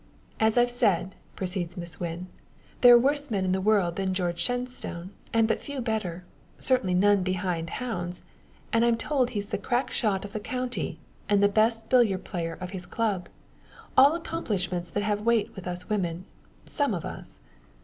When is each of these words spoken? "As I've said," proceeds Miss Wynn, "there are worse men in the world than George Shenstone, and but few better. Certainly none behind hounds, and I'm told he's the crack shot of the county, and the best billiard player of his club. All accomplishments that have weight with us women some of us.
"As 0.39 0.57
I've 0.57 0.71
said," 0.71 1.13
proceeds 1.35 1.77
Miss 1.77 1.99
Wynn, 1.99 2.25
"there 2.81 2.95
are 2.95 2.99
worse 2.99 3.29
men 3.29 3.45
in 3.45 3.51
the 3.51 3.61
world 3.61 3.97
than 3.97 4.15
George 4.15 4.39
Shenstone, 4.39 5.11
and 5.31 5.47
but 5.47 5.61
few 5.61 5.79
better. 5.79 6.25
Certainly 6.57 6.95
none 6.95 7.21
behind 7.21 7.69
hounds, 7.69 8.23
and 8.73 8.83
I'm 8.83 8.97
told 8.97 9.29
he's 9.29 9.49
the 9.49 9.59
crack 9.59 9.91
shot 9.91 10.25
of 10.25 10.33
the 10.33 10.39
county, 10.39 10.97
and 11.29 11.43
the 11.43 11.47
best 11.47 11.87
billiard 11.87 12.25
player 12.25 12.57
of 12.59 12.71
his 12.71 12.87
club. 12.87 13.29
All 13.95 14.15
accomplishments 14.15 14.89
that 14.89 15.03
have 15.03 15.21
weight 15.21 15.55
with 15.55 15.67
us 15.67 15.87
women 15.87 16.25
some 16.65 16.95
of 16.95 17.05
us. 17.05 17.37